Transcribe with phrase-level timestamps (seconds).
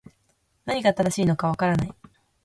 [0.65, 1.93] 何が正しいのか分からない